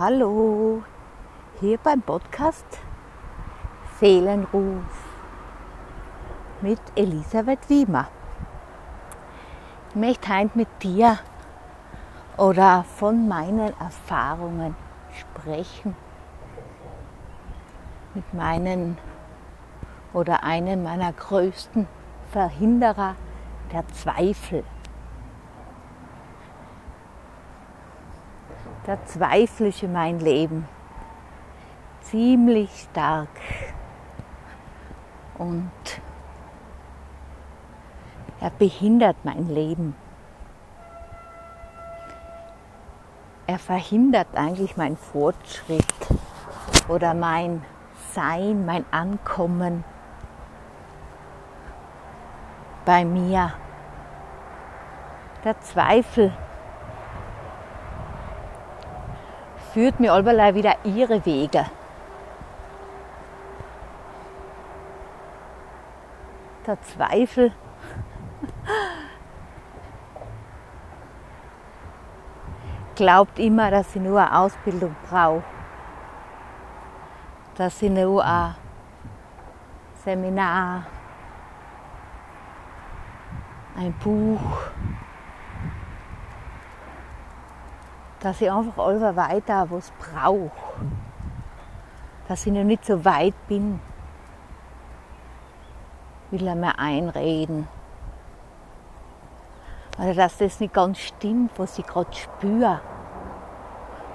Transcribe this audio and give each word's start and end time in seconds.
Hallo, 0.00 0.84
hier 1.58 1.76
beim 1.76 2.00
Podcast 2.02 2.64
Seelenruf 3.98 4.84
mit 6.60 6.78
Elisabeth 6.94 7.68
Wiemer. 7.68 8.06
Ich 9.88 9.96
möchte 9.96 10.32
heute 10.32 10.50
mit 10.54 10.68
dir 10.84 11.18
oder 12.36 12.84
von 12.84 13.26
meinen 13.26 13.72
Erfahrungen 13.80 14.76
sprechen. 15.10 15.96
Mit 18.14 18.32
meinen 18.32 18.98
oder 20.12 20.44
einem 20.44 20.84
meiner 20.84 21.12
größten 21.12 21.88
Verhinderer 22.30 23.16
der 23.72 23.84
Zweifel. 23.88 24.62
Da 28.88 28.96
zweifle 29.04 29.66
ich 29.66 29.82
in 29.82 29.92
mein 29.92 30.18
Leben 30.18 30.66
ziemlich 32.00 32.88
stark. 32.90 33.28
Und 35.36 35.70
er 38.40 38.48
behindert 38.48 39.16
mein 39.24 39.46
Leben. 39.50 39.94
Er 43.46 43.58
verhindert 43.58 44.28
eigentlich 44.34 44.78
meinen 44.78 44.96
Fortschritt 44.96 45.84
oder 46.88 47.12
mein 47.12 47.62
Sein, 48.12 48.64
mein 48.64 48.86
Ankommen 48.90 49.84
bei 52.86 53.04
mir. 53.04 53.52
Der 55.44 55.60
Zweifel 55.60 56.32
führt 59.78 60.00
mir 60.00 60.12
allweil 60.12 60.56
wieder 60.56 60.74
ihre 60.82 61.24
Wege. 61.24 61.64
Der 66.66 66.82
Zweifel 66.82 67.52
glaubt 72.96 73.38
immer, 73.38 73.70
dass 73.70 73.92
sie 73.92 74.00
nur 74.00 74.18
eine 74.18 74.36
Ausbildung 74.36 74.96
braucht, 75.08 75.44
dass 77.54 77.78
sie 77.78 77.88
nur 77.88 78.24
ein 78.24 78.56
Seminar, 80.02 80.86
ein 83.76 83.92
Buch, 83.92 84.40
dass 88.20 88.40
ich 88.40 88.50
einfach 88.50 88.78
alle 88.78 89.14
weiter 89.16 89.70
was 89.70 89.92
brauche. 89.92 90.50
Dass 92.26 92.46
ich 92.46 92.52
noch 92.52 92.64
nicht 92.64 92.84
so 92.84 93.04
weit 93.04 93.34
bin, 93.46 93.80
will 96.30 96.46
er 96.46 96.54
mir 96.54 96.78
einreden. 96.78 97.68
Oder 99.98 100.14
dass 100.14 100.38
das 100.38 100.60
nicht 100.60 100.74
ganz 100.74 100.98
stimmt, 100.98 101.58
was 101.58 101.78
ich 101.78 101.86
gerade 101.86 102.12
spüre, 102.12 102.80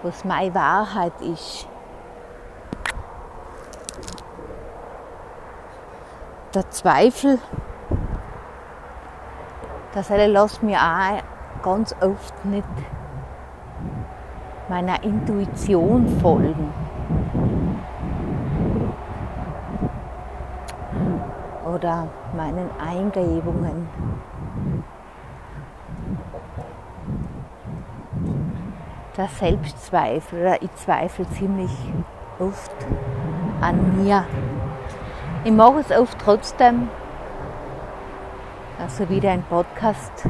was 0.01 0.23
meine 0.23 0.53
Wahrheit 0.53 1.19
ist. 1.21 1.67
Der 6.53 6.69
Zweifel, 6.69 7.39
das 9.93 10.09
lässt 10.09 10.61
mir 10.61 10.77
auch 10.79 11.63
ganz 11.63 11.95
oft 11.99 12.45
nicht 12.45 12.67
meiner 14.73 15.03
Intuition 15.03 16.07
folgen. 16.19 16.73
Oder 21.71 22.07
meinen 22.35 22.71
Eingebungen. 22.79 23.87
Der 29.15 29.27
Selbstzweifel 29.27 30.41
oder 30.41 30.59
ich 30.63 30.73
zweifle 30.77 31.29
ziemlich 31.29 31.93
oft 32.39 32.75
an 33.61 34.03
mir. 34.03 34.25
Ich 35.43 35.51
mache 35.51 35.81
es 35.81 35.91
oft 35.91 36.17
trotzdem, 36.17 36.89
also 38.79 39.07
wieder 39.07 39.29
ein 39.29 39.43
Podcast 39.43 40.27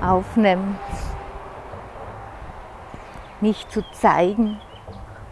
aufnehmen 0.00 0.78
mich 3.40 3.68
zu 3.68 3.82
zeigen, 3.92 4.60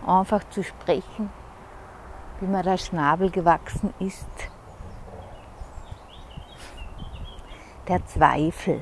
einfach 0.06 0.42
zu 0.50 0.62
sprechen, 0.62 1.30
wie 2.40 2.46
mir 2.46 2.62
der 2.62 2.78
Schnabel 2.78 3.30
gewachsen 3.30 3.92
ist. 3.98 4.28
Der 7.88 8.04
Zweifel 8.06 8.80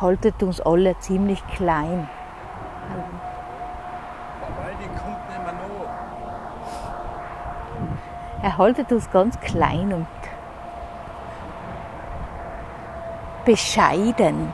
haltet 0.00 0.42
uns 0.42 0.60
alle 0.60 0.98
ziemlich 0.98 1.46
klein. 1.48 2.08
Er 8.42 8.56
haltet 8.56 8.90
uns 8.90 9.10
ganz 9.10 9.38
klein 9.40 9.92
und 9.92 10.06
bescheiden. 13.44 14.52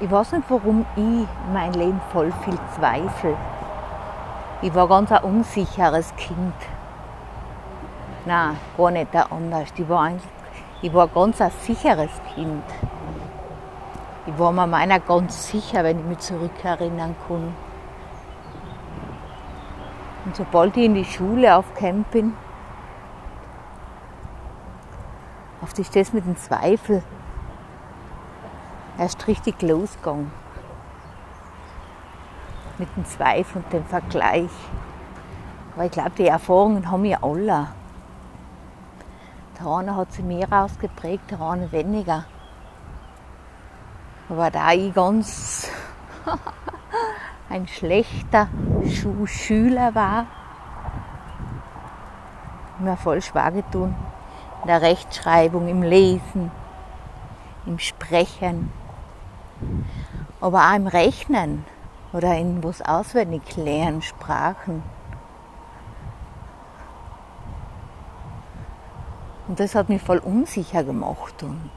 Ich 0.00 0.08
weiß 0.08 0.32
nicht, 0.32 0.44
warum 0.48 0.86
ich 0.94 1.26
mein 1.52 1.72
Leben 1.72 2.00
voll 2.12 2.32
viel 2.44 2.56
Zweifel. 2.76 3.36
Ich 4.62 4.72
war 4.72 4.86
ganz 4.86 5.10
ein 5.10 5.24
unsicheres 5.24 6.14
Kind. 6.14 6.54
Nein, 8.24 8.56
gar 8.76 8.92
nicht 8.92 9.08
anders. 9.16 9.68
Ich 9.76 9.88
war, 9.88 10.02
ein, 10.02 10.20
ich 10.82 10.94
war 10.94 11.08
ganz 11.08 11.40
ein 11.40 11.50
sicheres 11.62 12.12
Kind. 12.32 12.62
Ich 14.26 14.38
war 14.38 14.52
mir 14.52 14.68
meiner 14.68 15.00
ganz 15.00 15.48
sicher, 15.48 15.82
wenn 15.82 15.98
ich 15.98 16.04
mich 16.04 16.18
zurückerinnern 16.18 17.16
kann. 17.26 17.54
Und 20.26 20.36
sobald 20.36 20.76
ich 20.76 20.84
in 20.84 20.94
die 20.94 21.04
Schule 21.04 21.56
aufgekommen 21.56 22.04
bin, 22.12 22.34
auf 25.60 25.72
die 25.72 25.82
das 25.82 26.12
mit 26.12 26.24
dem 26.24 26.36
Zweifel 26.36 27.02
erst 28.98 29.26
richtig 29.26 29.62
losgegangen. 29.62 30.30
Mit 32.78 32.88
dem 32.96 33.04
Zweifel 33.06 33.62
und 33.62 33.72
dem 33.72 33.84
Vergleich. 33.84 34.50
Aber 35.74 35.84
ich 35.84 35.92
glaube, 35.92 36.10
die 36.18 36.26
Erfahrungen 36.26 36.90
haben 36.90 37.04
wir 37.04 37.22
alle. 37.22 37.68
Der 39.58 39.66
eine 39.66 39.96
hat 39.96 40.12
sie 40.12 40.22
mehr 40.22 40.48
ausgeprägt, 40.50 41.30
der 41.30 41.40
eine 41.40 41.70
weniger. 41.72 42.24
Aber 44.28 44.50
da 44.50 44.72
ich 44.72 44.92
ganz 44.94 45.70
ein 47.48 47.66
schlechter 47.66 48.48
Schüler 49.26 49.94
war, 49.94 50.26
mir 52.78 52.96
voll 52.96 53.22
schwer 53.22 53.50
getan. 53.50 53.96
In 54.62 54.68
der 54.68 54.82
Rechtschreibung, 54.82 55.68
im 55.68 55.82
Lesen, 55.82 56.50
im 57.66 57.78
Sprechen, 57.78 58.70
aber 60.40 60.70
auch 60.70 60.76
im 60.76 60.86
Rechnen 60.86 61.64
oder 62.12 62.36
in 62.36 62.62
was 62.62 62.82
auswendig 62.82 63.56
lernen, 63.56 64.02
Sprachen. 64.02 64.82
Und 69.48 69.58
das 69.60 69.74
hat 69.74 69.88
mich 69.88 70.02
voll 70.02 70.18
unsicher 70.18 70.84
gemacht 70.84 71.42
und 71.42 71.70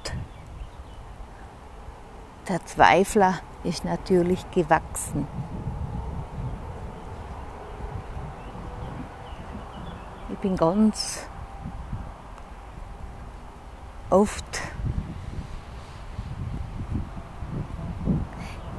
der 2.50 2.66
Zweifler 2.66 3.36
ist 3.64 3.86
natürlich 3.86 4.50
gewachsen. 4.52 5.26
Ich 10.30 10.38
bin 10.40 10.58
ganz 10.58 11.28
oft 14.10 14.61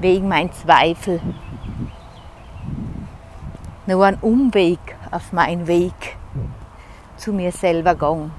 wegen 0.03 0.29
mein 0.29 0.53
Zweifel. 0.53 1.21
Nur 3.87 4.05
ein 4.05 4.19
Umweg 4.21 4.79
auf 5.11 5.33
meinen 5.33 5.67
Weg 5.67 6.17
zu 7.17 7.33
mir 7.33 7.53
selber 7.53 7.95
gegangen. 7.95 8.33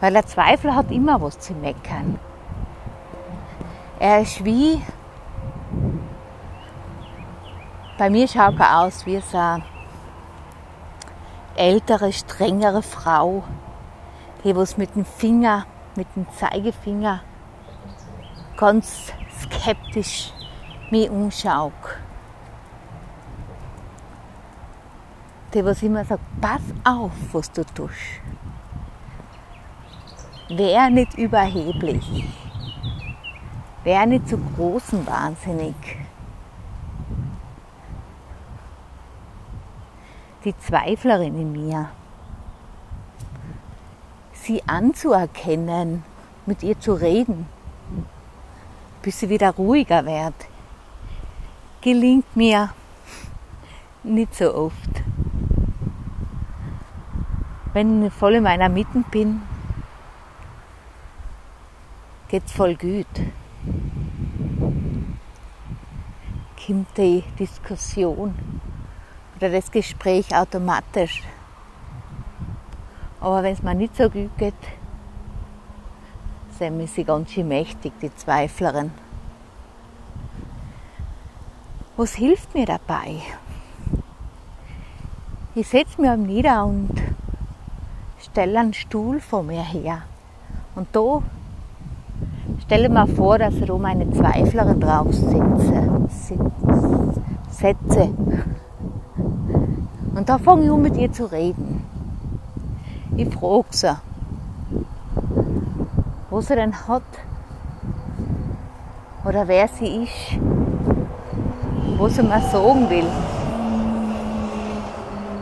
Weil 0.00 0.12
der 0.14 0.26
Zweifel 0.26 0.74
hat 0.74 0.90
immer 0.90 1.20
was 1.20 1.38
zu 1.38 1.52
meckern. 1.54 2.18
Er 3.98 4.22
ist 4.22 4.44
wie 4.44 4.80
Bei 8.00 8.08
mir 8.08 8.26
schaut 8.26 8.58
er 8.58 8.80
aus 8.80 9.04
wie 9.04 9.20
so 9.20 9.36
eine 9.36 9.62
ältere, 11.54 12.14
strengere 12.14 12.80
Frau, 12.80 13.44
die 14.42 14.56
was 14.56 14.78
mit 14.78 14.96
dem 14.96 15.04
Finger, 15.04 15.66
mit 16.00 16.16
dem 16.16 16.26
Zeigefinger 16.32 17.20
ganz 18.56 19.12
skeptisch 19.38 20.32
mich 20.90 21.10
umschaut. 21.10 21.72
Die 25.52 25.62
was 25.62 25.82
immer 25.82 26.04
sagt, 26.04 26.22
pass 26.40 26.62
auf, 26.84 27.12
was 27.32 27.52
du 27.52 27.64
tust. 27.64 28.22
Wär 30.48 30.88
nicht 30.88 31.18
überheblich. 31.18 32.24
Wär 33.84 34.06
nicht 34.06 34.26
zu 34.26 34.38
großen 34.38 35.06
wahnsinnig. 35.06 35.74
die 40.44 40.56
Zweiflerin 40.56 41.38
in 41.38 41.52
mir. 41.52 41.90
Sie 44.50 44.64
anzuerkennen, 44.66 46.02
mit 46.44 46.64
ihr 46.64 46.76
zu 46.80 46.94
reden, 46.94 47.46
bis 49.00 49.20
sie 49.20 49.28
wieder 49.28 49.52
ruhiger 49.52 50.04
wird, 50.04 50.34
gelingt 51.80 52.34
mir 52.34 52.70
nicht 54.02 54.34
so 54.34 54.52
oft. 54.52 55.04
Wenn 57.74 58.04
ich 58.04 58.12
voll 58.12 58.34
in 58.34 58.42
meiner 58.42 58.68
Mitte 58.68 59.04
bin, 59.12 59.40
geht's 62.26 62.50
voll 62.50 62.74
gut. 62.74 63.06
Kommt 66.66 66.98
die 66.98 67.22
Diskussion 67.38 68.34
oder 69.36 69.48
das 69.48 69.70
Gespräch 69.70 70.34
automatisch. 70.34 71.22
Aber 73.20 73.42
wenn 73.42 73.52
es 73.52 73.62
mir 73.62 73.74
nicht 73.74 73.96
so 73.96 74.08
gut 74.08 74.36
geht, 74.38 74.54
sind 76.58 76.88
sie 76.88 77.04
ganz 77.04 77.30
schön 77.30 77.48
mächtig, 77.48 77.92
die 78.00 78.14
Zweiflerin. 78.14 78.90
Was 81.96 82.14
hilft 82.14 82.54
mir 82.54 82.66
dabei? 82.66 83.20
Ich 85.54 85.68
setze 85.68 86.00
mich 86.00 86.16
nieder 86.16 86.64
und 86.64 86.90
stelle 88.18 88.60
einen 88.60 88.72
Stuhl 88.72 89.20
vor 89.20 89.42
mir 89.42 89.62
her. 89.62 90.02
Und 90.74 90.88
da 90.92 91.22
stelle 92.62 92.88
mir 92.88 93.06
vor, 93.06 93.38
dass 93.38 93.54
ich 93.54 93.66
da 93.66 93.76
meine 93.76 94.10
Zweiflerin 94.10 94.80
drauf 94.80 95.12
sitze. 95.12 96.08
Setze. 97.50 98.14
Und 100.14 100.28
da 100.28 100.38
fange 100.38 100.64
ich 100.64 100.70
an 100.70 100.82
mit 100.82 100.96
ihr 100.96 101.12
zu 101.12 101.30
reden. 101.30 101.79
Ich 103.20 103.28
frage 103.34 103.66
sie, 103.72 103.94
wo 106.30 106.40
sie 106.40 106.54
denn 106.54 106.74
hat 106.88 107.02
oder 109.26 109.46
wer 109.46 109.68
sie 109.68 110.04
ist, 110.04 110.40
was 111.98 112.14
sie 112.14 112.22
mir 112.22 112.40
sagen 112.40 112.88
will. 112.88 113.06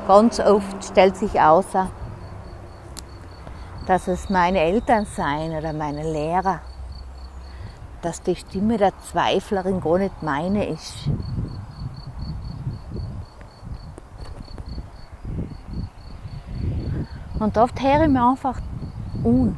Ganz 0.09 0.41
oft 0.41 0.87
stellt 0.87 1.17
sich 1.17 1.41
außer, 1.41 1.89
dass 3.87 4.09
es 4.09 4.29
meine 4.29 4.59
Eltern 4.59 5.05
seien 5.05 5.57
oder 5.57 5.73
meine 5.73 6.03
Lehrer, 6.03 6.59
dass 8.03 8.23
die 8.23 8.35
Stimme 8.35 8.77
der 8.79 8.99
Zweiflerin 9.09 9.81
gar 9.81 9.99
nicht 9.99 10.21
meine 10.21 10.67
ist. 10.67 11.09
Und 17.39 17.57
oft 17.57 17.81
höre 17.81 18.03
ich 18.03 18.09
mir 18.09 18.31
einfach 18.31 18.61
an, 19.25 19.57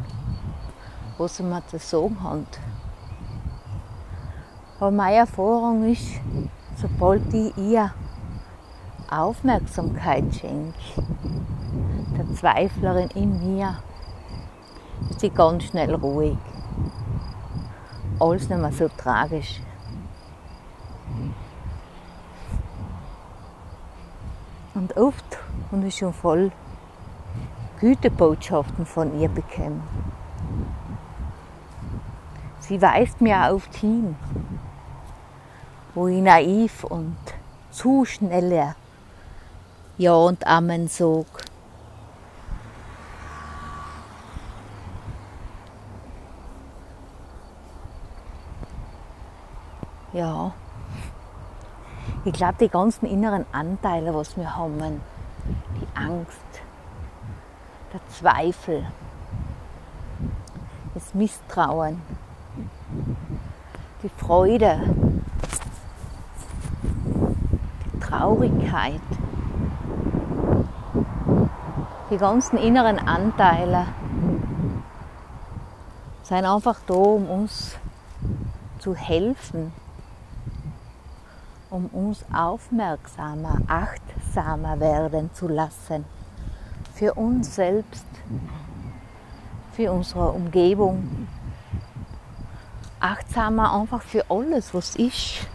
was 1.16 1.36
sie 1.36 1.42
mir 1.42 1.66
zu 1.66 1.78
sagen 1.78 2.22
haben. 2.22 2.46
Aber 4.78 4.90
meine 4.90 5.16
Erfahrung 5.16 5.90
ist, 5.90 6.20
sobald 6.76 7.32
ich 7.32 7.56
ihr 7.56 7.90
Aufmerksamkeit 9.10 10.24
schenke, 10.34 10.74
der 12.18 12.34
Zweiflerin 12.34 13.08
in 13.14 13.56
mir, 13.56 13.76
ist 15.08 15.20
sie 15.20 15.30
ganz 15.30 15.64
schnell 15.64 15.94
ruhig. 15.94 16.36
Alles 18.18 18.48
nicht 18.48 18.60
mehr 18.60 18.72
so 18.72 18.88
tragisch. 18.88 19.62
Und 24.74 24.96
oft, 24.98 25.38
und 25.70 25.82
ist 25.82 25.98
schon 25.98 26.12
voll 26.12 26.52
Gütebotschaften 27.80 28.84
von 28.84 29.18
ihr 29.18 29.30
bekäme. 29.30 29.80
Sie 32.58 32.80
weist 32.82 33.22
mir 33.22 33.50
oft 33.50 33.74
hin, 33.74 34.16
wo 35.94 36.06
ich 36.06 36.20
naiv 36.20 36.84
und 36.84 37.16
zu 37.70 38.04
schnell 38.04 38.74
Ja 39.96 40.12
und 40.12 40.46
Amen 40.46 40.88
sog. 40.88 41.26
Ja, 50.12 50.52
ich 52.26 52.32
glaube, 52.34 52.56
die 52.60 52.68
ganzen 52.68 53.06
inneren 53.06 53.46
Anteile, 53.52 54.14
was 54.14 54.36
wir 54.36 54.54
haben, 54.54 55.00
die 55.80 55.98
Angst, 55.98 56.62
der 57.92 58.00
Zweifel, 58.08 58.86
das 60.94 61.12
Misstrauen, 61.12 62.00
die 64.02 64.08
Freude, 64.08 64.80
die 67.84 68.00
Traurigkeit, 68.00 69.00
die 72.10 72.16
ganzen 72.16 72.58
inneren 72.58 72.98
Anteile 72.98 73.86
sind 76.22 76.44
einfach 76.44 76.78
da, 76.86 76.94
um 76.94 77.28
uns 77.28 77.76
zu 78.78 78.94
helfen, 78.94 79.72
um 81.70 81.86
uns 81.86 82.24
aufmerksamer, 82.32 83.58
achtsamer 83.66 84.78
werden 84.78 85.30
zu 85.34 85.48
lassen 85.48 86.04
für 87.00 87.14
uns 87.14 87.54
selbst, 87.54 88.04
für 89.72 89.90
unsere 89.90 90.32
Umgebung. 90.32 91.26
Achtsamer 93.00 93.72
einfach 93.72 94.02
für 94.02 94.22
alles, 94.28 94.74
was 94.74 94.96
ist. 94.96 95.48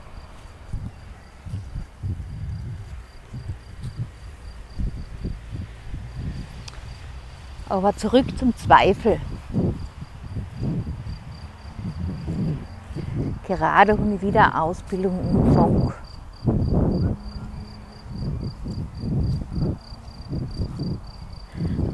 Aber 7.70 7.96
zurück 7.96 8.25
zum 8.40 8.56
Zweifel. 8.56 9.22
Gerade 13.46 13.92
habe 13.92 14.16
ich 14.16 14.22
wieder 14.24 14.60
Ausbildung 14.60 15.54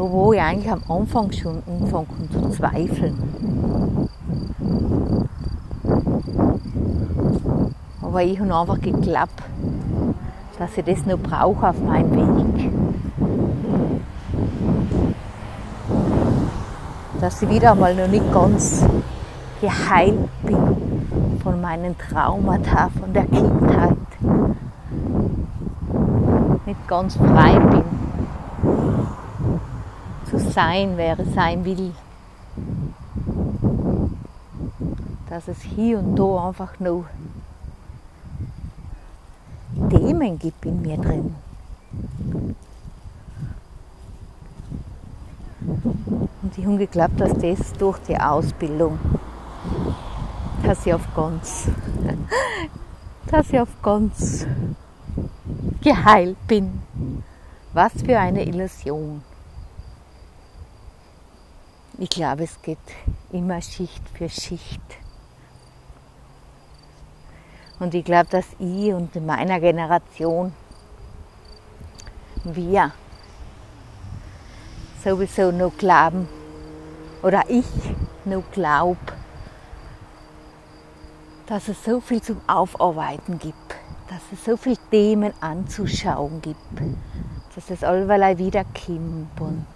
umgefangen 0.02 0.12
wo 0.12 0.34
ich 0.34 0.42
eigentlich 0.42 0.72
am 0.72 0.82
Anfang 0.90 1.32
schon 1.32 1.62
anfangen 1.68 2.30
zu 2.32 2.50
zweifeln. 2.50 3.18
Aber 8.02 8.24
ich 8.24 8.40
habe 8.40 8.56
einfach 8.56 8.82
geglaubt, 8.82 9.44
dass 10.60 10.78
ich 10.78 10.86
das 10.86 11.06
noch 11.06 11.20
brauche 11.20 11.70
auf 11.70 11.82
meinem 11.82 12.12
Weg. 12.16 12.72
Dass 17.22 17.42
ich 17.42 17.50
wieder 17.50 17.72
einmal 17.72 17.96
noch 17.96 18.08
nicht 18.08 18.34
ganz 18.34 18.84
geheilt 19.62 20.28
bin 20.44 20.58
von 21.44 21.62
meinen 21.62 21.96
Traumata, 21.98 22.90
von 23.00 23.14
der 23.14 23.26
Kindheit. 23.26 23.98
Nicht 26.66 26.88
ganz 26.88 27.16
frei 27.16 27.60
bin 27.60 28.11
sein, 30.42 30.94
wer 30.96 31.20
es 31.20 31.34
sein 31.34 31.64
will. 31.66 31.94
Dass 35.30 35.48
es 35.48 35.62
hier 35.62 36.00
und 36.00 36.16
da 36.16 36.48
einfach 36.48 36.80
noch 36.80 37.06
Themen 39.90 40.38
gibt 40.38 40.66
in 40.66 40.82
mir 40.82 40.98
drin. 40.98 41.36
Und 46.42 46.58
ich 46.58 46.66
habe 46.66 46.78
geglaubt, 46.78 47.20
dass 47.20 47.34
das 47.34 47.74
durch 47.74 48.00
die 48.00 48.18
Ausbildung, 48.18 49.00
dass 50.64 50.86
ich 50.86 50.94
auf 50.94 51.08
ganz, 51.16 51.68
dass 53.28 53.50
ich 53.52 53.60
auf 53.60 53.82
ganz 53.82 54.46
geheilt 55.82 56.38
bin. 56.48 56.82
Was 57.74 57.94
für 57.94 58.20
eine 58.20 58.44
Illusion. 58.44 59.22
Ich 62.02 62.10
glaube, 62.10 62.46
es 62.46 62.60
geht 62.64 62.80
immer 63.32 63.62
Schicht 63.62 64.02
für 64.16 64.28
Schicht. 64.28 64.82
Und 67.80 67.94
ich 67.94 68.04
glaube, 68.04 68.28
dass 68.32 68.48
ich 68.58 68.92
und 68.92 69.16
in 69.16 69.28
meiner 69.28 69.60
Generation 69.60 70.52
wir 72.44 72.92
sowieso 75.04 75.52
noch 75.52 75.78
glauben 75.78 76.28
oder 77.22 77.44
ich 77.48 77.68
noch 78.26 78.50
glaube, 78.52 78.98
dass 81.46 81.68
es 81.68 81.86
so 81.86 82.02
viel 82.02 82.24
zum 82.24 82.42
Aufarbeiten 82.48 83.38
gibt, 83.38 83.76
dass 84.10 84.24
es 84.34 84.44
so 84.44 84.58
viele 84.58 84.80
Themen 84.90 85.34
anzuschauen 85.40 86.42
gibt, 86.42 86.58
dass 87.54 87.70
es 87.70 87.84
allweil 87.84 88.40
wieder 88.40 88.64
kommt 88.64 89.40
und 89.40 89.68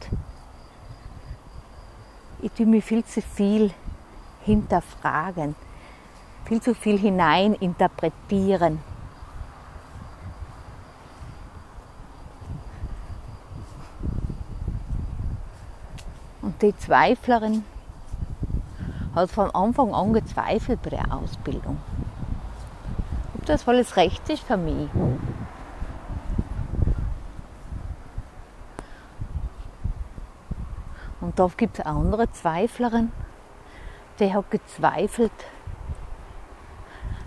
ich 2.45 2.51
tue 2.51 2.67
mich 2.67 2.85
viel 2.85 3.03
zu 3.03 3.23
viel 3.23 3.71
hinterfragen, 4.43 5.55
viel 6.45 6.61
zu 6.61 6.75
viel 6.75 6.99
hineininterpretieren. 6.99 8.79
Und 16.43 16.61
die 16.61 16.77
Zweiflerin 16.77 17.63
hat 19.15 19.31
von 19.31 19.49
Anfang 19.49 19.95
an 19.95 20.13
gezweifelt 20.13 20.83
bei 20.83 20.91
der 20.91 21.11
Ausbildung. 21.11 21.79
Ob 23.33 23.45
das 23.47 23.67
alles 23.67 23.97
recht 23.97 24.29
ist 24.29 24.43
für 24.43 24.57
mich. 24.57 24.87
Und 31.35 31.39
da 31.39 31.53
gibt 31.57 31.79
es 31.79 31.85
eine 31.85 31.97
andere 31.97 32.31
Zweiflerin, 32.31 33.11
die 34.19 34.33
hat 34.33 34.49
gezweifelt 34.51 35.33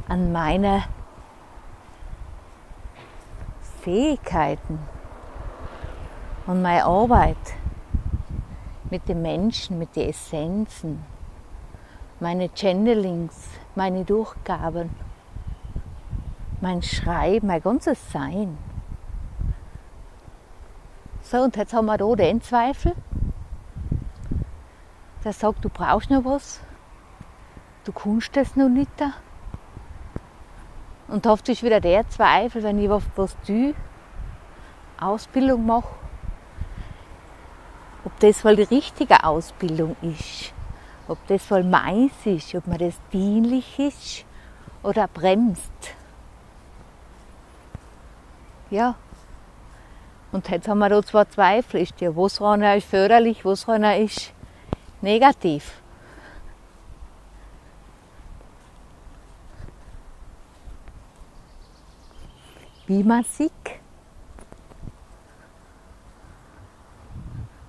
an 0.09 0.33
meine 0.33 0.85
Fähigkeiten 3.83 4.79
und 6.47 6.63
meine 6.63 6.87
Arbeit 6.87 7.37
mit 8.89 9.07
den 9.11 9.21
Menschen, 9.21 9.79
mit 9.79 9.95
den 9.95 10.09
Essenzen, 10.09 11.05
meine 12.19 12.49
Channelings, 12.55 13.51
meine 13.75 14.07
Durchgaben, 14.07 14.89
mein 16.63 16.81
Schreiben, 16.81 17.49
mein 17.49 17.61
ganzes 17.61 18.11
Sein. 18.11 18.57
So, 21.21 21.43
und 21.43 21.55
jetzt 21.57 21.75
haben 21.75 21.85
wir 21.85 21.99
da 21.99 22.15
den 22.15 22.41
Zweifel, 22.41 22.95
der 25.29 25.35
sagt, 25.35 25.63
du 25.63 25.69
brauchst 25.69 26.09
noch 26.09 26.25
was, 26.25 26.59
du 27.85 27.93
kannst 27.93 28.35
das 28.35 28.57
noch 28.57 28.71
nicht. 28.71 28.91
Und 31.07 31.27
oft 31.27 31.47
ist 31.51 31.63
wieder 31.63 31.83
der 31.83 32.09
Zweifel, 32.09 32.63
wenn 32.63 32.79
ich 32.79 32.89
was, 32.89 33.37
tue, 33.47 33.75
Ausbildung 34.99 35.67
mache, 35.67 35.91
ob 38.07 38.19
das 38.21 38.43
wohl 38.43 38.57
die 38.57 38.63
richtige 38.63 39.23
Ausbildung 39.23 39.97
ist, 40.01 40.55
ob 41.09 41.19
das 41.27 41.51
wohl 41.51 41.63
meins 41.63 42.15
ist, 42.25 42.55
ob 42.55 42.67
mir 42.67 42.79
das 42.79 42.95
dienlich 43.13 43.79
ist 43.79 44.25
oder 44.83 45.09
bremst. 45.09 45.95
Ja. 48.71 48.95
Und 50.33 50.49
jetzt 50.49 50.69
haben 50.69 50.79
wir 50.79 50.89
da 50.89 51.03
zwei 51.03 51.27
Zweifel. 51.27 51.83
Ist 51.83 52.01
ja, 52.01 52.17
was 52.17 52.41
reiner 52.41 52.77
ist 52.77 52.89
förderlich, 52.89 53.45
was 53.45 53.69
reiner 53.69 53.99
ist 53.99 54.33
negativ. 55.01 55.81
Wie 62.87 63.03
man 63.03 63.23
sieht. 63.25 63.53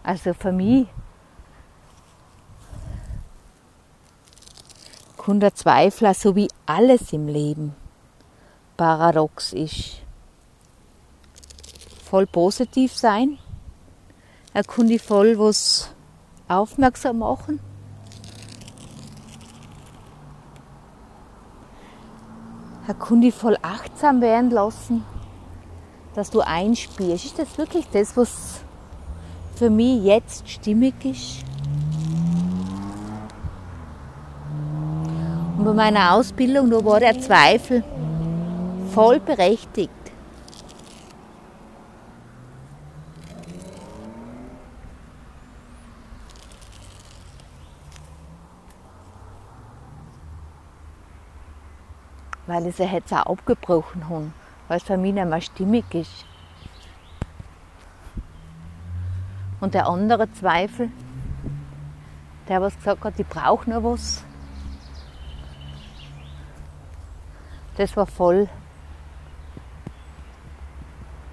Also 0.04 0.34
für 0.34 0.52
mich 0.52 0.88
kann 5.18 5.40
der 5.40 5.54
Zweifler 5.54 6.14
so 6.14 6.36
wie 6.36 6.48
alles 6.66 7.14
im 7.14 7.28
Leben 7.28 7.76
paradox 8.78 9.54
ist. 9.54 10.02
Voll 12.04 12.26
positiv 12.26 12.96
sein. 12.96 13.38
Er 14.54 14.64
kann 14.64 14.88
die 14.88 14.98
voll 14.98 15.38
was 15.38 15.94
aufmerksam 16.50 17.20
machen. 17.20 17.60
Er 22.88 22.96
kann 22.96 23.22
dich 23.22 23.36
voll 23.36 23.56
achtsam 23.62 24.20
werden 24.20 24.50
lassen, 24.50 25.06
dass 26.16 26.32
du 26.32 26.42
einspielst. 26.42 27.26
Ist 27.26 27.40
das 27.40 27.58
wirklich 27.58 27.88
das, 27.92 28.18
was 28.18 28.62
für 29.56 29.70
mich 29.70 30.04
jetzt 30.04 30.50
stimmig 30.50 30.96
ist? 31.06 31.46
Und 35.56 35.66
bei 35.66 35.74
meiner 35.74 36.14
Ausbildung, 36.14 36.72
da 36.72 36.84
war 36.84 37.00
der 37.00 37.20
Zweifel 37.20 37.84
voll 38.94 39.20
berechtigt. 39.20 39.92
Weil 52.60 52.68
ich 52.68 52.76
sie 52.76 52.84
jetzt 52.84 53.14
auch 53.14 53.26
abgebrochen 53.26 54.10
habe, 54.10 54.32
weil 54.68 54.78
es 54.78 54.84
für 54.84 54.98
mich 54.98 55.14
nicht 55.14 55.26
mehr 55.26 55.40
stimmig 55.40 55.86
ist. 55.94 56.26
Und 59.62 59.74
der 59.74 59.88
andere 59.88 60.30
Zweifel, 60.34 60.92
der 62.50 62.62
was 62.62 62.76
gesagt 62.76 63.06
hat, 63.06 63.18
ich 63.18 63.28
brauche 63.28 63.70
noch 63.70 63.84
was, 63.84 64.26
das 67.78 67.96
war 67.96 68.06
voll 68.06 68.50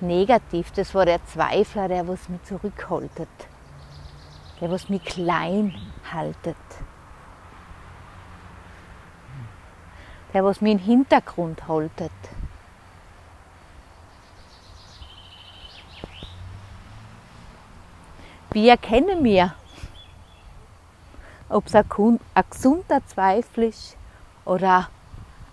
negativ. 0.01 0.71
Das 0.71 0.95
war 0.95 1.07
der 1.07 1.25
Zweifler, 1.27 1.89
der 1.89 2.07
was 2.07 2.29
mich 2.29 2.45
zurückhaltet, 2.45 3.29
der 4.61 4.71
was 4.71 4.89
mich 4.89 5.03
klein 5.03 5.75
haltet. 6.13 6.57
Der 10.37 10.45
was 10.45 10.61
mir 10.61 10.73
im 10.73 10.79
Hintergrund 10.79 11.67
haltet. 11.67 12.13
Wie 18.51 18.69
erkennen 18.69 19.25
wir, 19.25 19.55
ob 21.49 21.65
es 21.65 21.75
ein, 21.75 21.87
ein 22.35 22.45
gesunder 22.51 23.01
Zweifel 23.07 23.65
ist 23.65 23.97
oder 24.45 24.91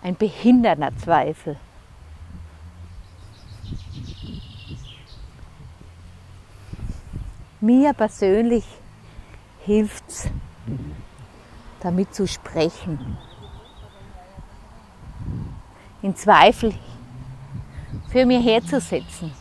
ein 0.02 0.16
behinderter 0.16 0.94
Zweifel? 0.98 1.56
Mir 7.62 7.94
persönlich 7.94 8.66
hilft 9.64 10.06
es, 10.10 10.28
damit 11.80 12.14
zu 12.14 12.28
sprechen 12.28 13.16
in 16.04 16.14
Zweifel 16.14 16.74
für 18.10 18.26
mir 18.26 18.38
herzusetzen 18.38 19.32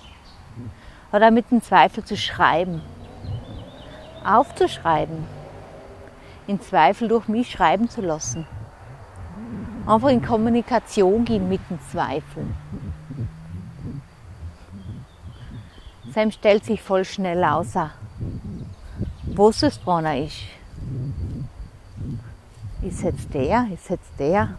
oder 1.12 1.30
mit 1.30 1.52
dem 1.52 1.62
Zweifel 1.62 2.06
zu 2.06 2.16
schreiben, 2.16 2.82
aufzuschreiben, 4.24 5.26
in 6.48 6.62
Zweifel 6.62 7.10
durch 7.10 7.28
mich 7.28 7.52
schreiben 7.52 7.90
zu 7.90 8.00
lassen. 8.00 8.48
Einfach 9.86 10.08
in 10.08 10.22
Kommunikation 10.22 11.26
gehen 11.26 11.50
mit 11.50 11.60
dem 11.70 11.80
Zweifel. 11.92 12.46
Sam 16.14 16.32
stellt 16.32 16.64
sich 16.64 16.82
voll 16.82 17.04
schnell 17.04 17.44
außer, 17.44 17.92
wo 19.26 19.50
es 19.50 19.60
dran 19.60 20.06
ist. 20.06 20.44
Ist 22.82 23.04
jetzt 23.04 23.34
der, 23.34 23.68
ist 23.74 23.90
jetzt 23.90 24.12
der, 24.18 24.56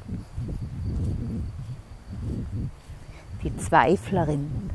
die 3.45 3.57
Zweiflerin. 3.59 4.71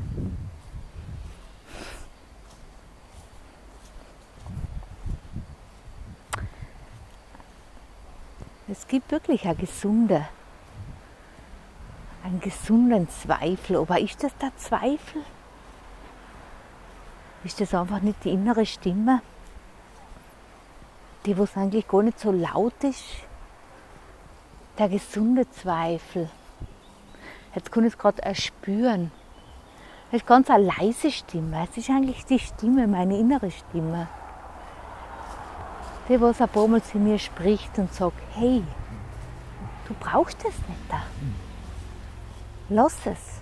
Es 8.68 8.86
gibt 8.86 9.10
wirklich 9.10 9.44
eine 9.44 9.56
gesunde, 9.56 10.26
einen 12.22 12.40
gesunden 12.40 13.08
Zweifel. 13.10 13.76
Aber 13.76 13.98
ist 14.00 14.22
das 14.22 14.36
der 14.38 14.56
Zweifel 14.56 15.22
Ist 17.42 17.60
das 17.60 17.74
einfach 17.74 18.00
nicht 18.00 18.22
die 18.24 18.30
innere 18.30 18.66
Stimme, 18.66 19.22
die 21.26 21.36
was 21.36 21.56
eigentlich 21.56 21.88
gar 21.88 22.02
nicht 22.02 22.20
so 22.20 22.30
laut 22.30 22.84
ist? 22.84 23.04
Der 24.78 24.88
gesunde 24.88 25.50
Zweifel. 25.50 26.30
Jetzt 27.54 27.72
kann 27.72 27.84
ich 27.84 27.94
es 27.94 27.98
gerade 27.98 28.22
erspüren. 28.22 29.10
Es 30.10 30.18
ist 30.22 30.26
ganz 30.26 30.50
eine 30.50 30.64
leise 30.64 31.10
Stimme. 31.10 31.66
Es 31.68 31.76
ist 31.76 31.90
eigentlich 31.90 32.24
die 32.24 32.38
Stimme, 32.38 32.86
meine 32.86 33.18
innere 33.18 33.50
Stimme. 33.50 34.08
Die, 36.08 36.20
was 36.20 36.40
ein 36.40 36.48
paar 36.48 36.66
Mal 36.66 36.82
zu 36.82 36.98
mir 36.98 37.18
spricht 37.18 37.78
und 37.78 37.92
sagt, 37.94 38.20
hey, 38.34 38.62
du 39.86 39.94
brauchst 40.00 40.38
es 40.40 40.56
nicht. 40.68 41.02
Lass 42.68 42.96
es. 43.04 43.40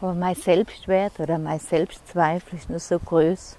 Aber 0.00 0.14
mein 0.14 0.34
Selbstwert 0.34 1.18
oder 1.18 1.38
mein 1.38 1.58
Selbstzweifel 1.58 2.58
ist 2.58 2.70
nur 2.70 2.78
so 2.78 2.98
groß, 2.98 3.56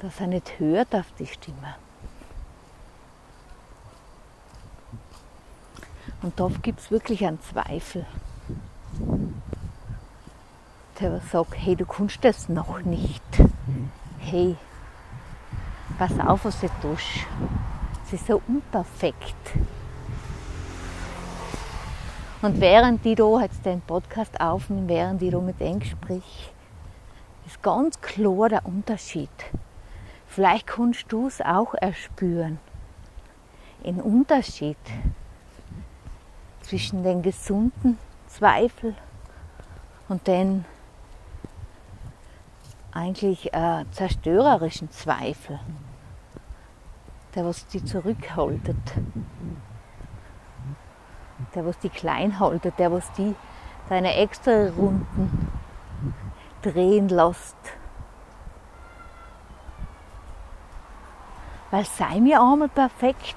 dass 0.00 0.20
er 0.20 0.26
nicht 0.26 0.58
hört 0.58 0.94
auf 0.94 1.06
die 1.18 1.26
Stimme. 1.26 1.76
Und 6.24 6.40
da 6.40 6.48
gibt 6.62 6.80
es 6.80 6.90
wirklich 6.90 7.26
einen 7.26 7.38
Zweifel. 7.42 8.06
Der 10.98 11.20
sagt, 11.20 11.52
hey, 11.54 11.76
du 11.76 11.84
kannst 11.84 12.24
das 12.24 12.48
noch 12.48 12.80
nicht. 12.80 13.22
Hey, 14.20 14.56
pass 15.98 16.18
auf, 16.18 16.46
was 16.46 16.58
du 16.60 16.68
tust. 16.80 17.04
Es 18.06 18.14
ist 18.14 18.26
so 18.26 18.40
unperfekt. 18.48 19.36
Und 22.40 22.58
während 22.58 23.04
die 23.04 23.16
da 23.16 23.42
jetzt 23.42 23.66
den 23.66 23.82
Podcast 23.82 24.40
aufnehmen, 24.40 24.88
während 24.88 25.20
die 25.20 25.28
da 25.28 25.40
mit 25.40 25.60
eng 25.60 25.82
sprich, 25.82 26.54
ist 27.46 27.62
ganz 27.62 28.00
klar 28.00 28.48
der 28.48 28.64
Unterschied. 28.64 29.28
Vielleicht 30.26 30.68
kannst 30.68 31.04
du 31.08 31.26
es 31.26 31.42
auch 31.42 31.74
erspüren. 31.74 32.60
Ein 33.84 34.00
Unterschied 34.00 34.78
zwischen 36.64 37.02
den 37.02 37.22
gesunden 37.22 37.98
Zweifel 38.26 38.94
und 40.08 40.26
den 40.26 40.64
eigentlich 42.92 43.52
äh, 43.52 43.84
zerstörerischen 43.90 44.90
Zweifel, 44.90 45.58
der 47.34 47.44
was 47.44 47.66
die 47.66 47.84
zurückhaltet. 47.84 48.76
Der 51.54 51.66
was 51.66 51.78
die 51.78 51.88
klein 51.88 52.38
haltet, 52.38 52.78
der 52.78 52.90
was 52.90 53.12
die 53.12 53.34
seine 53.88 54.14
extra 54.14 54.68
Runden 54.68 55.48
drehen 56.62 57.08
lässt. 57.08 57.56
Weil 61.70 61.84
sei 61.84 62.20
mir 62.20 62.40
einmal 62.40 62.68
perfekt, 62.68 63.36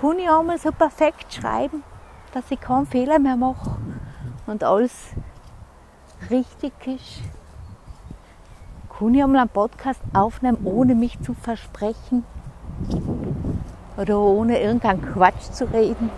kann 0.00 0.18
ich 0.18 0.28
einmal 0.28 0.58
so 0.58 0.72
perfekt 0.72 1.32
schreiben, 1.32 1.84
dass 2.32 2.50
ich 2.50 2.60
keinen 2.60 2.86
Fehler 2.86 3.18
mehr 3.18 3.36
mache 3.36 3.76
und 4.46 4.64
alles 4.64 5.10
richtig 6.30 6.72
ist. 6.86 7.22
Kann 8.98 9.14
ich 9.14 9.22
einmal 9.22 9.40
einen 9.40 9.50
Podcast 9.50 10.00
aufnehmen, 10.12 10.58
ohne 10.64 10.94
mich 10.94 11.20
zu 11.20 11.34
versprechen 11.34 12.24
oder 13.96 14.18
ohne 14.18 14.60
irgendeinen 14.60 15.02
Quatsch 15.02 15.50
zu 15.52 15.64
reden? 15.72 16.10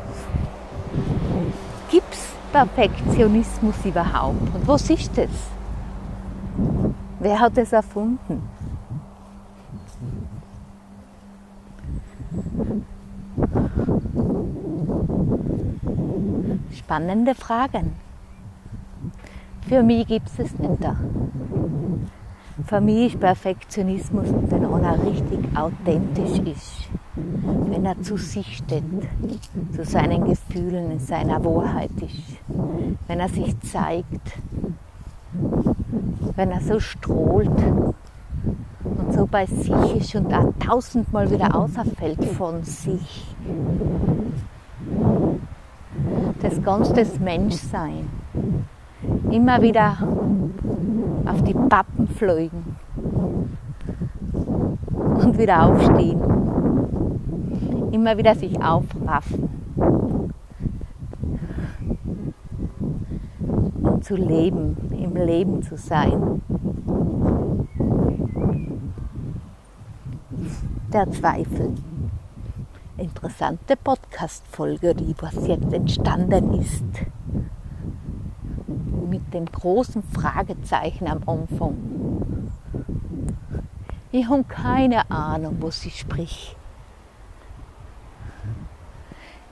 Gibt 1.90 2.12
es 2.12 2.32
Perfektionismus 2.52 3.84
überhaupt? 3.84 4.54
Und 4.54 4.66
was 4.68 4.90
ist 4.90 5.16
das? 5.16 5.30
Wer 7.20 7.38
hat 7.38 7.56
es 7.56 7.72
erfunden? 7.72 8.42
Spannende 16.72 17.34
Fragen. 17.34 17.92
Für 19.68 19.82
mich 19.82 20.06
gibt 20.06 20.28
es 20.28 20.38
es 20.38 20.58
nicht. 20.58 20.82
Da. 20.82 20.96
Für 22.66 22.80
mich 22.80 23.14
ist 23.14 23.20
Perfektionismus, 23.20 24.28
wenn 24.48 24.64
einer 24.64 25.02
richtig 25.04 25.40
authentisch 25.56 26.38
ist 26.40 26.88
wenn 27.14 27.86
er 27.86 28.00
zu 28.02 28.16
sich 28.16 28.58
steht, 28.58 28.84
zu 29.74 29.84
seinen 29.84 30.24
Gefühlen, 30.24 30.92
in 30.92 30.98
seiner 30.98 31.44
Wahrheit 31.44 31.90
ist, 32.00 32.38
wenn 33.06 33.20
er 33.20 33.28
sich 33.28 33.58
zeigt, 33.60 34.38
wenn 36.36 36.50
er 36.50 36.60
so 36.60 36.80
strahlt 36.80 37.48
und 37.48 37.94
so 39.12 39.26
bei 39.26 39.46
sich 39.46 39.96
ist 39.96 40.14
und 40.14 40.32
auch 40.32 40.52
tausendmal 40.58 41.30
wieder 41.30 41.54
außerfällt 41.54 42.24
von 42.24 42.62
sich. 42.62 43.34
Das 46.40 46.62
ganze 46.62 47.06
Menschsein. 47.20 48.08
Immer 49.30 49.60
wieder 49.62 49.96
auf 51.26 51.42
die 51.42 51.54
Pappen 51.54 52.08
fliegen 52.08 52.76
und 54.92 55.38
wieder 55.38 55.66
aufstehen 55.66 56.42
immer 57.92 58.16
wieder 58.16 58.34
sich 58.34 58.60
aufraffen 58.60 59.48
und 63.82 64.04
zu 64.04 64.16
leben, 64.16 64.76
im 64.90 65.14
Leben 65.14 65.62
zu 65.62 65.76
sein. 65.76 66.42
Der 70.92 71.10
Zweifel. 71.10 71.74
Interessante 72.98 73.76
Podcast-Folge, 73.76 74.94
die 74.94 75.14
was 75.20 75.46
jetzt 75.46 75.72
entstanden 75.72 76.60
ist. 76.60 76.84
Mit 79.08 79.32
dem 79.32 79.46
großen 79.46 80.02
Fragezeichen 80.02 81.08
am 81.08 81.26
Anfang. 81.26 82.52
Ich 84.10 84.28
habe 84.28 84.44
keine 84.44 85.10
Ahnung, 85.10 85.56
was 85.60 85.86
ich 85.86 85.98
sprich. 85.98 86.54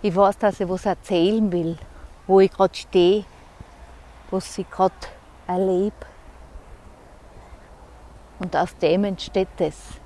Ich 0.03 0.15
weiß, 0.15 0.37
dass 0.37 0.61
ich 0.61 0.69
was 0.69 0.85
erzählen 0.85 1.51
will, 1.51 1.79
wo 2.27 2.41
ich 2.41 2.51
gerade 2.51 2.75
stehe, 2.75 3.25
was 4.31 4.59
ich 4.59 4.69
gerade 4.71 4.95
erlebe. 5.47 5.97
Und 8.41 8.55
aus 8.55 8.77
dem 8.77 9.05
entsteht 9.05 9.49
es. 9.59 10.00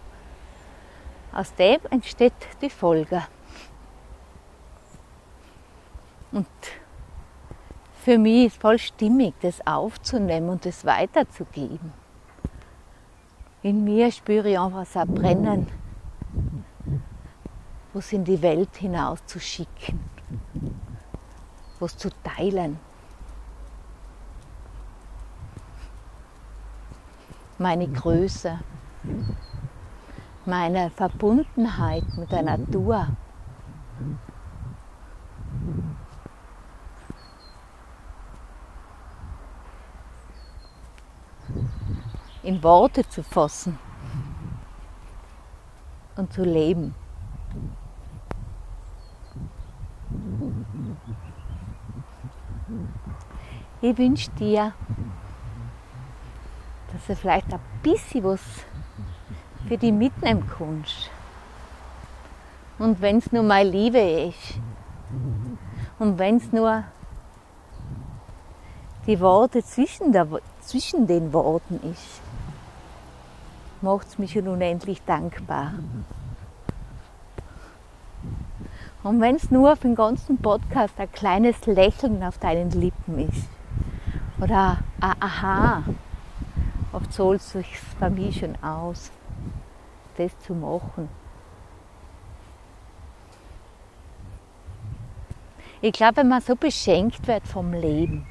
Aus 1.35 1.55
dem 1.55 1.81
entsteht 1.91 2.33
die 2.63 2.71
Folge. 2.71 3.23
Und 6.33 6.47
für 8.03 8.19
mich 8.19 8.47
ist 8.47 8.61
voll 8.61 8.79
stimmig, 8.79 9.35
das 9.41 9.67
aufzunehmen 9.67 10.49
und 10.49 10.65
das 10.65 10.85
weiterzugeben. 10.85 11.93
In 13.63 13.85
mir 13.85 14.11
spüre 14.13 14.51
ich 14.51 14.59
einfach 14.59 14.87
so 14.87 15.01
ein 15.01 15.15
Brennen 15.15 15.67
was 17.95 18.13
in 18.13 18.25
die 18.25 18.43
Welt 18.43 18.77
hinaus 18.77 19.25
zu 19.25 19.39
schicken, 19.39 20.01
was 21.79 21.97
zu 21.97 22.11
teilen. 22.23 22.79
Meine 27.57 27.87
Größe, 27.87 28.59
meine 30.47 30.91
Verbundenheit 30.91 32.05
mit 32.17 32.31
der 32.31 32.43
Natur. 32.43 33.09
in 42.43 42.63
Worte 42.63 43.09
zu 43.09 43.23
fassen 43.23 43.79
und 46.17 46.31
zu 46.33 46.45
leben. 46.45 46.95
Ich 53.81 53.97
wünsche 53.99 54.31
dir, 54.33 54.73
dass 56.93 57.07
du 57.07 57.17
vielleicht 57.17 57.53
ein 57.53 57.61
bisschen 57.83 58.25
was 58.25 58.41
für 59.69 59.79
dich 59.79 59.93
mitnehmen 59.93 60.49
kannst. 60.59 61.11
Und 62.79 63.01
wenn 63.01 63.19
es 63.19 63.31
nur 63.33 63.43
meine 63.43 63.71
Liebe 63.71 63.99
ist. 63.99 64.59
Und 65.99 66.19
wenn 66.19 66.37
es 66.39 66.53
nur 66.53 66.85
die 69.07 69.21
Worte 69.21 69.63
zwischen, 69.63 70.13
der, 70.13 70.27
zwischen 70.61 71.07
den 71.07 71.33
Worten 71.33 71.81
ist, 71.93 72.21
macht 73.81 74.09
es 74.09 74.19
mich 74.19 74.33
schon 74.33 74.49
unendlich 74.49 75.03
dankbar. 75.05 75.75
Und 79.03 79.21
wenn 79.21 79.37
es 79.37 79.51
nur 79.51 79.73
auf 79.73 79.81
den 79.81 79.95
ganzen 79.95 80.39
Podcast 80.39 80.95
ein 80.99 81.13
kleines 81.13 81.67
Lächeln 81.67 82.23
auf 82.23 82.39
deinen 82.39 82.71
Lippen 82.71 83.19
ist 83.29 83.49
oder 84.41 84.79
ein 85.01 85.15
Aha, 85.21 85.83
oft 86.95 87.13
zahlt 87.13 87.41
es 87.41 87.51
sich 87.51 87.67
bei 87.99 88.09
mir 88.09 88.33
schon 88.33 88.57
aus, 88.63 89.11
das 90.17 90.39
zu 90.41 90.55
machen. 90.55 91.09
Ich 95.81 95.93
glaube, 95.93 96.19
wenn 96.19 96.29
man 96.29 96.41
so 96.41 96.55
beschenkt 96.57 97.27
wird 97.27 97.47
vom 97.47 97.73
Leben 97.73 98.27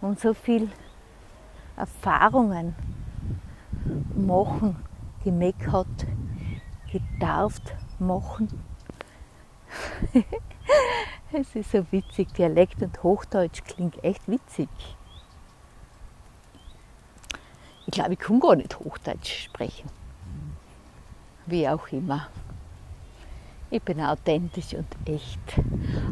und 0.00 0.20
so 0.20 0.34
viel 0.34 0.70
Erfahrungen 1.76 2.76
machen, 4.14 4.76
gemeckert, 5.24 6.06
gedarft 6.92 7.74
machen, 7.98 8.62
es 11.32 11.54
ist 11.56 11.72
so 11.72 11.84
witzig, 11.90 12.32
Dialekt 12.34 12.82
und 12.82 13.02
Hochdeutsch 13.02 13.64
klingt 13.64 14.02
echt 14.04 14.28
witzig. 14.28 14.68
Ich 17.85 17.85
glaube, 17.96 18.12
ich 18.12 18.18
kann 18.18 18.40
gar 18.40 18.54
nicht 18.56 18.78
Hochdeutsch 18.78 19.44
sprechen. 19.44 19.88
Wie 21.46 21.66
auch 21.68 21.88
immer. 21.88 22.28
Ich 23.70 23.82
bin 23.82 24.00
authentisch 24.00 24.74
und 24.74 24.86
echt. 25.06 25.40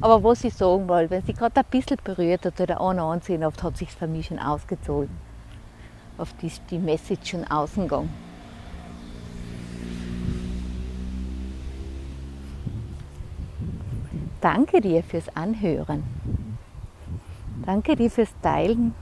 Aber 0.01 0.25
was 0.25 0.45
ich 0.45 0.55
sagen 0.55 0.89
wollte, 0.89 1.11
wenn 1.11 1.23
sie 1.23 1.35
gerade 1.35 1.61
ein 1.61 1.67
bisschen 1.71 1.99
berührt 2.03 2.47
hat 2.47 2.61
oder 2.61 2.81
einer 2.81 3.03
ansehen 3.03 3.45
oft 3.45 3.63
hat 3.63 3.77
sich 3.77 3.91
für 3.91 4.07
mich 4.07 4.27
schon 4.27 4.39
ausgezogen. 4.39 5.11
Oft 6.17 6.43
ist 6.43 6.63
die 6.71 6.79
Message 6.79 7.31
schon 7.31 7.45
ausgegangen. 7.45 8.13
Danke 14.41 14.81
dir 14.81 15.03
fürs 15.03 15.29
Anhören. 15.37 16.03
Danke 17.65 17.95
dir 17.95 18.11
fürs 18.11 18.35
Teilen 18.43 18.95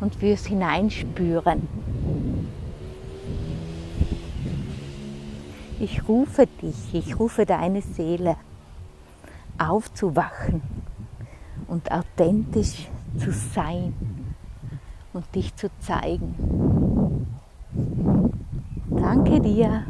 und 0.00 0.14
fürs 0.14 0.46
Hineinspüren. 0.46 1.68
Ich 5.80 6.08
rufe 6.08 6.46
dich, 6.46 6.94
ich 6.94 7.18
rufe 7.18 7.44
deine 7.46 7.82
Seele 7.82 8.36
aufzuwachen 9.58 10.62
und 11.68 11.90
authentisch 11.90 12.88
zu 13.18 13.32
sein 13.32 13.94
und 15.12 15.24
dich 15.34 15.54
zu 15.56 15.68
zeigen. 15.80 17.26
Danke 18.90 19.40
dir 19.40 19.84